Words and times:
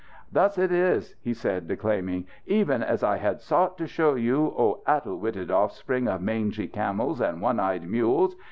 "Thus 0.31 0.57
it 0.57 0.71
is!" 0.71 1.15
he 1.21 1.29
was 1.29 1.43
declaiming. 1.43 2.25
"Even 2.47 2.81
as 2.81 3.03
I 3.03 3.17
have 3.17 3.39
sought 3.39 3.77
to 3.77 3.85
show 3.85 4.15
you, 4.15 4.51
oh, 4.57 4.81
addle 4.87 5.19
witted 5.19 5.51
offspring 5.51 6.07
of 6.07 6.23
mangy 6.23 6.67
camels 6.67 7.21
and 7.21 7.39
one 7.39 7.59
eyed 7.59 7.87
mules! 7.87 8.35